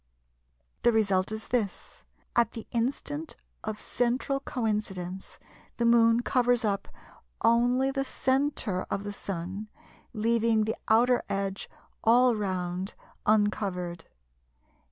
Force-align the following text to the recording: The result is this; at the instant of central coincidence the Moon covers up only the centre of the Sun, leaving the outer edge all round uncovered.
The 0.81 0.91
result 0.91 1.31
is 1.31 1.49
this; 1.49 2.05
at 2.35 2.53
the 2.53 2.65
instant 2.71 3.35
of 3.63 3.79
central 3.79 4.39
coincidence 4.39 5.37
the 5.77 5.85
Moon 5.85 6.21
covers 6.23 6.65
up 6.65 6.87
only 7.43 7.91
the 7.91 8.03
centre 8.03 8.81
of 8.89 9.03
the 9.03 9.13
Sun, 9.13 9.69
leaving 10.11 10.63
the 10.63 10.75
outer 10.87 11.21
edge 11.29 11.69
all 12.03 12.35
round 12.35 12.95
uncovered. 13.27 14.05